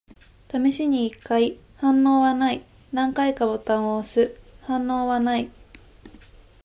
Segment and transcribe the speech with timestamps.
[0.51, 1.59] 試しに一回。
[1.75, 2.63] 反応はない。
[2.91, 4.35] 何回かボタンを押す。
[4.63, 5.51] 反応はない。